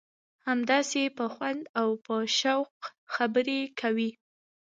همداسې 0.47 1.01
په 1.17 1.25
خوند 1.33 1.61
او 1.79 1.89
په 2.05 2.15
شوق 2.39 2.73
خبرې 3.13 3.61
کوي. 3.79 4.11